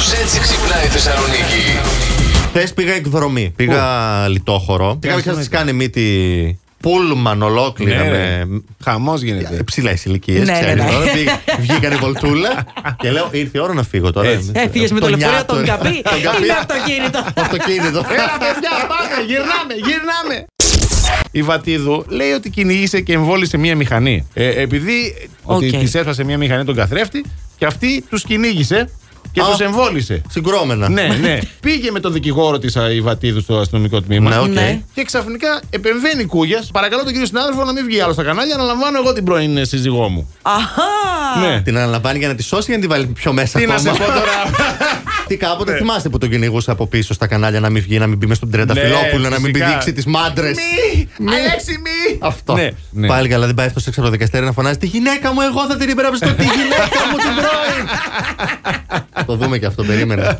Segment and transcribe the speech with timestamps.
[0.00, 1.62] Κάπως έτσι ξυπνάει η Θεσσαλονίκη.
[2.48, 3.52] Χθες πήγα εκδρομή.
[3.56, 4.98] Πήγα λιτόχωρο.
[5.00, 8.46] Και κάποια τη κάνεις; μύτη πούλμαν ολόκληρα Ναι, με
[8.84, 9.62] Χαμός γίνεται.
[9.62, 10.46] ψηλά ηλικίες.
[10.46, 10.84] Ναι, ναι, ναι.
[11.60, 12.66] Βγήκαν η βολτούλα
[12.98, 14.28] και λέω ήρθε η ώρα να φύγω τώρα.
[14.28, 14.50] Έτσι.
[14.54, 15.54] Έφυγε με το λεωφορείο νιάτο.
[15.54, 16.02] τον καπί.
[16.02, 16.42] Τον καπί.
[16.44, 17.24] Είναι αυτοκίνητο.
[17.34, 17.98] Το αυτοκίνητο.
[17.98, 20.46] Έλα, παιδιά, πάμε, γυρνάμε, γυρνάμε.
[21.30, 24.28] Η Βατίδου λέει ότι κυνήγησε και εμβόλισε μία μηχανή.
[24.34, 25.80] Ε, επειδή ότι Οκ.
[25.80, 27.24] της έσπασε μία μηχανή τον καθρέφτη
[27.58, 28.88] και αυτή τους κυνήγησε
[29.32, 29.44] και Α.
[29.44, 30.22] τους εμβόλισε.
[30.30, 30.88] Συγκρόμενα.
[30.88, 31.38] ναι, ναι.
[31.60, 34.30] Πήγε με τον δικηγόρο της η Βατίδου στο αστυνομικό τμήμα.
[34.30, 34.48] Ναι, οκ.
[34.48, 34.80] Ναι.
[34.94, 36.70] Και ξαφνικά επεμβαίνει Κούγιας.
[36.72, 38.54] Παρακαλώ τον κύριο συνάδελφο να μην βγει άλλο στα κανάλια.
[38.54, 40.34] Αναλαμβάνω εγώ την πρώην ε, σύζυγό μου.
[40.42, 41.48] Αχά.
[41.48, 41.60] Ναι.
[41.60, 43.88] Την αναλαμβάνει για να τη σώσει ή να την βάλει πιο μέσα Τι να σε
[43.88, 44.04] ακόμα.
[44.06, 44.32] πω τώρα;
[45.28, 48.18] Τι κάποτε θυμάστε που τον κυνηγούσε από πίσω στα κανάλια να μην βγει, να μην
[48.18, 49.66] μπει μες στον Τριανταφυλλόπουλο, να μην φυσικά.
[49.66, 51.08] πηδήξει τις μάντρες; Μη!
[51.28, 52.18] Αλέξη, μη!
[52.20, 52.54] Αυτό.
[52.54, 53.06] Ναι, ναι.
[53.06, 55.66] Πάλι καλά, δεν πάει αυτός έξω από το δικαστήριο να φωνάζει Τη γυναίκα μου, εγώ
[55.66, 56.26] θα την υπερασπιστώ.
[56.34, 57.84] Τη γυναίκα μου την πρώην.
[59.30, 60.38] το δούμε και αυτό, περίμενε.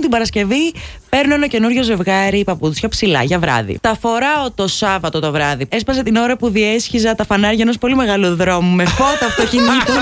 [0.00, 0.72] Την Παρασκευή
[1.08, 3.78] παίρνω ένα καινούριο ζευγάρι παπούτσια ψηλά για βράδυ.
[3.80, 5.66] Τα φοράω το Σάββατο το βράδυ.
[5.68, 9.96] Έσπασε την ώρα που διέσχιζα τα φανάρια ενός πολύ μεγάλου δρόμου με φώτα αυτοκινήτων.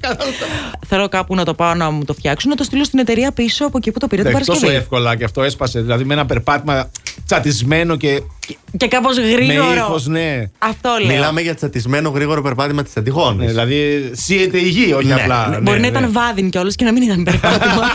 [0.88, 3.66] Θέλω κάπου να το πάω να μου το φτιάξουν, να το στείλω στην εταιρεία πίσω
[3.66, 4.84] από εκεί που το πήρε την Εντάξει, τόσο Παρασκευή.
[4.84, 5.80] εύκολα και αυτό έσπασε.
[5.80, 6.90] Δηλαδή με ένα περπάτημα
[7.26, 8.22] τσατισμένο και
[8.76, 9.72] Και κάπως με γρήγορο.
[9.88, 10.42] ύφος, ναι.
[10.58, 11.14] Αυτό λέω.
[11.14, 13.40] Μιλάμε για τσατισμένο γρήγορο περπάτημα της Αντιγόνης.
[13.40, 15.14] Ναι, Δηλαδή σύεται η γη, όχι Ναι.
[15.14, 15.48] απλά.
[15.48, 15.98] Ναι, Μπορεί ναι, να ναι.
[16.06, 17.82] ήταν βάδιν κιόλας και να μην ήταν περπάτημα.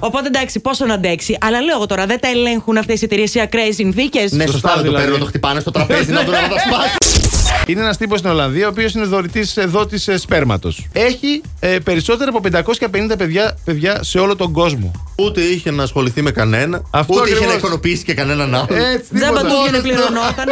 [0.00, 1.38] Οπότε εντάξει, πόσο να αντέξει.
[1.40, 4.32] Αλλά λέω εγώ τώρα, δεν τα ελέγχουν αυτές οι εταιρείες σε ακραίες συνθήκες.
[4.32, 5.02] Ναι, σωστά, Σωστά, δεν το δηλαδή.
[5.04, 6.96] παίρνουν, το χτυπάνε στο τραπέζι να δουν να τα σπάσει.
[7.66, 10.86] Είναι ένας τύπος στην Ολλανδία ο οποίος είναι δωρητής δότης σπέρματος.
[10.92, 12.40] Έχει ε, περισσότερα από
[13.10, 14.90] 550 παιδιά, παιδιά σε όλο τον κόσμο.
[15.16, 17.52] Ούτε είχε να ασχοληθεί με κανένα, Αυτό ούτε είχε ακριβώς.
[17.54, 18.66] να ικανοποιήσει και κανέναν άλλον.
[18.92, 19.62] Έτσι, Τζάμπα του τίποτα.
[19.68, 20.48] βγαίνει πληρωνόταν.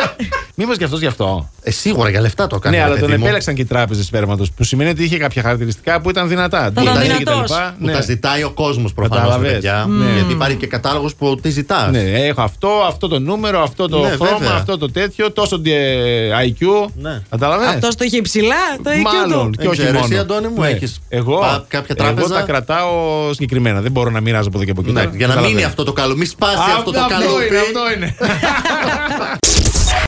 [0.57, 2.77] Μήπως και αυτός γι' αυτό; Ε, σίγουρα για λεφτά το έκανε.
[2.77, 3.25] ναι, ρε αλλά τον παιδί μου.
[3.25, 4.51] επέλεξαν και οι τράπεζες σπέρματος.
[4.53, 6.67] Που σημαίνει ότι είχε κάποια χαρακτηριστικά που ήταν δυνατά.
[6.73, 7.51] ήταν DNA δυνατός.
[7.51, 7.53] κτλ.
[7.79, 7.93] Που Ναι.
[7.93, 9.23] τα ζητάει ο κόσμος προφανώς.
[9.23, 9.53] Καταλαβες.
[9.53, 9.87] παιδιά.
[9.89, 10.13] Ναι.
[10.15, 11.91] Γιατί υπάρχει και κατάλογος που τη ζητάς.
[11.91, 14.55] Ναι, έχω αυτό, αυτό το νούμερο, αυτό το Ναι, χρώμα, βέβαια.
[14.55, 16.89] αυτό το τέτοιο, τόσο ε, IQ.
[16.97, 17.23] Ναι.
[17.31, 19.59] Καταλαβαίνεις; Αυτός το είχε υψηλά, το IQ Μάλλον του.
[19.59, 20.07] και όχι ξέρεις, μόνο.
[20.07, 20.15] Ναι.
[20.15, 22.93] εσύ, Αντώνη μου, έχεις εγώ, πα- κάποια Εγώ τράπεζα; τα κρατάω
[23.33, 23.81] συγκεκριμένα.
[23.81, 24.93] Δεν μπορώ να μοιράζω από εδώ και από εκεί.
[24.93, 25.17] Ναι, Τώρα.
[25.17, 25.65] για να μείνει Καταλαβαίνεις.
[25.69, 27.43] αυτό το καλό, μη σπάσει αυτό το Αυτό καλό.
[27.43, 28.17] είναι, αυτό είναι.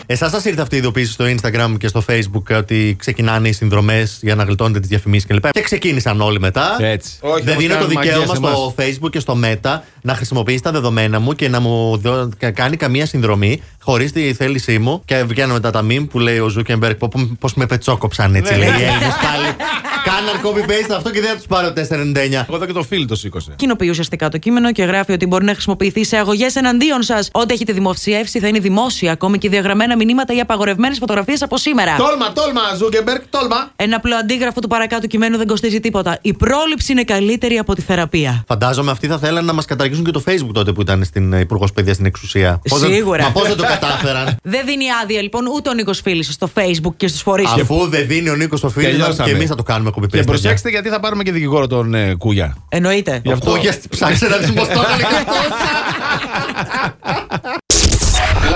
[0.09, 4.19] Εσάς σας ήρθε αυτή η ειδοποίηση στο Instagram και στο Facebook ότι ξεκινάνε οι συνδρομές
[4.23, 5.51] για να γλιτώνετε τις διαφημίσεις κλπ.
[5.51, 6.77] Και ξεκίνησαν όλοι μετά.
[6.81, 7.13] Έτσι.
[7.21, 10.63] Όχι, Δεν όμως δίνω το κάνουν δικαίωμα μαγκές στο Facebook και στο Meta να χρησιμοποιήσει
[10.63, 15.03] τα δεδομένα μου και να μου δω- κα- κάνει καμία συνδρομή χωρίς τη θέλησή μου.
[15.05, 16.97] Και βγαίνουν μετά τα meme που λέει ο Ζούκερμπεργκ
[17.39, 18.53] πώ με πετσόκοψαν έτσι.
[18.53, 18.59] Ναι.
[18.59, 19.47] λέει οι Έλληνες πάλι.
[20.11, 22.17] Κάναν copy-paste αυτό και δεν θα τους πάρω 4,99.
[22.49, 23.53] Εγώ εδώ και το φίλο το σήκωσε.
[23.57, 27.29] Κοινοποιεί ουσιαστικά το κείμενο και γράφει ότι μπορεί να χρησιμοποιηθεί σε αγωγές εναντίον σας.
[27.33, 31.97] Ό,τι έχετε δημοσιεύσει θα είναι δημόσια, ακόμη και διαγραμμένα μηνύματα ή απαγορευμένες φωτογραφίες από σήμερα.
[31.97, 33.71] Τόλμα, τόλμα, Ζούκερμπεργκ, τόλμα.
[33.77, 36.19] Ένα απλό αντίγραφο του παρακάτω κειμένου δεν κοστίζει τίποτα.
[36.23, 38.45] Η πρόληψη είναι καλύτερη από τη θεραπεία.
[38.49, 41.41] Φαντάζομαι αυτοί θα θέλανε να μας καταργήσουν και το Facebook τότε που ήταν στην ε,
[41.41, 42.61] Υπουργός Παιδείας στην εξουσία.
[42.69, 43.23] Πώς δεν- Σίγουρα.
[43.23, 46.95] Μα πώς δεν το κατάφεραν; Δεν δίνει άδεια λοιπόν ούτε ο Νίκος Φίλης στο Facebook
[46.97, 47.61] και στους φορείς του.
[47.61, 49.29] Αφού δεν δίνει ο Νίκος το φίλο Τελειώσαμε.
[49.31, 50.09] και εμείς θα το κάνουμε copy-paste.
[50.11, 52.57] Και προσέξτε γιατί θα πάρουμε και δικηγόρο τον ε, Κούγια.
[52.69, 53.21] Εννοείται.
[53.25, 53.51] Γι' αυτό.
[53.51, 55.35] Αυτό ψάξε να δεις πώς το έκανε και αυτό.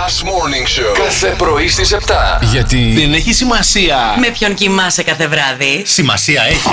[0.00, 1.04] Last Morning Show.
[1.04, 1.98] Κάθε πρωί στις 7.
[2.50, 6.68] Γιατί δεν έχει σημασία Με ποιον κοιμάσαι κάθε βράδυ; Σημασία έχει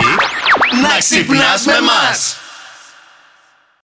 [0.81, 2.37] να ξυπνάς με μας.